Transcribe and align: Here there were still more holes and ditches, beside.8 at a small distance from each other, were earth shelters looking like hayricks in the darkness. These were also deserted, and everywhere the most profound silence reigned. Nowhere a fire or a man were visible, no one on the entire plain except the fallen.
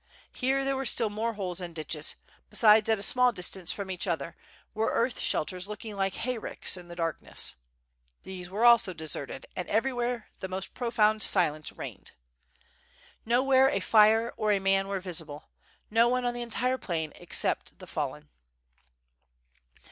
Here 0.33 0.65
there 0.65 0.75
were 0.75 0.83
still 0.87 1.11
more 1.11 1.33
holes 1.35 1.61
and 1.61 1.75
ditches, 1.75 2.15
beside.8 2.49 2.89
at 2.91 2.97
a 2.97 3.03
small 3.03 3.31
distance 3.31 3.71
from 3.71 3.91
each 3.91 4.07
other, 4.07 4.35
were 4.73 4.89
earth 4.91 5.19
shelters 5.19 5.67
looking 5.67 5.95
like 5.95 6.15
hayricks 6.15 6.75
in 6.75 6.87
the 6.87 6.95
darkness. 6.95 7.53
These 8.23 8.49
were 8.49 8.65
also 8.65 8.93
deserted, 8.95 9.45
and 9.55 9.69
everywhere 9.69 10.29
the 10.39 10.47
most 10.47 10.73
profound 10.73 11.21
silence 11.21 11.71
reigned. 11.71 12.13
Nowhere 13.27 13.69
a 13.69 13.79
fire 13.79 14.33
or 14.37 14.51
a 14.51 14.57
man 14.57 14.87
were 14.87 15.01
visible, 15.01 15.49
no 15.91 16.07
one 16.07 16.25
on 16.25 16.33
the 16.33 16.41
entire 16.41 16.79
plain 16.79 17.13
except 17.17 17.77
the 17.77 17.85
fallen. 17.85 18.27